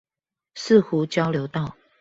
[0.55, 1.75] 四湖交流道